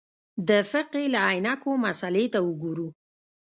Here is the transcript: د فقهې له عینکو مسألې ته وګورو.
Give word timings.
د 0.47 0.49
فقهې 0.71 1.05
له 1.13 1.19
عینکو 1.27 1.71
مسألې 1.85 2.25
ته 2.33 2.39
وګورو. 2.47 2.87